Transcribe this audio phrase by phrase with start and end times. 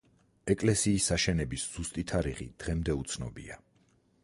[0.53, 3.63] ეკლესიის აშენების ზუსტი თარიღი დღემდე უცნობია.